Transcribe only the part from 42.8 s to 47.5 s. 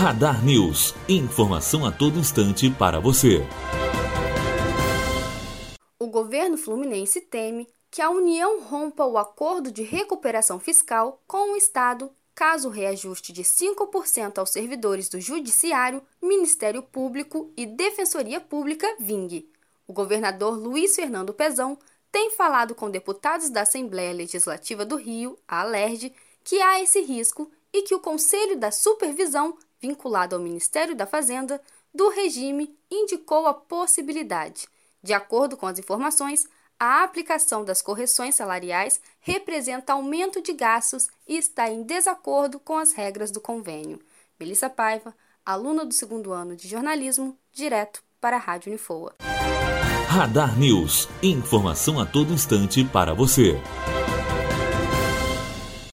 regras do convênio. Melissa Paiva, aluna do segundo ano de jornalismo,